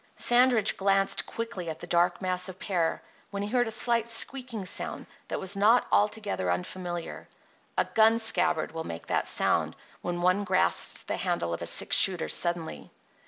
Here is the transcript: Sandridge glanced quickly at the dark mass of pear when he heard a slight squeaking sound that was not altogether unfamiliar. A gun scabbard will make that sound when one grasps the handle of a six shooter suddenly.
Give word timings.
Sandridge 0.15 0.77
glanced 0.77 1.27
quickly 1.27 1.69
at 1.69 1.77
the 1.77 1.85
dark 1.85 2.23
mass 2.23 2.49
of 2.49 2.57
pear 2.57 3.03
when 3.29 3.43
he 3.43 3.49
heard 3.49 3.67
a 3.67 3.71
slight 3.71 4.07
squeaking 4.07 4.65
sound 4.65 5.05
that 5.27 5.39
was 5.39 5.55
not 5.55 5.85
altogether 5.91 6.49
unfamiliar. 6.49 7.27
A 7.77 7.85
gun 7.85 8.17
scabbard 8.17 8.71
will 8.71 8.83
make 8.83 9.05
that 9.05 9.27
sound 9.27 9.75
when 10.01 10.19
one 10.19 10.43
grasps 10.43 11.03
the 11.03 11.17
handle 11.17 11.53
of 11.53 11.61
a 11.61 11.67
six 11.67 11.95
shooter 11.95 12.29
suddenly. 12.29 12.89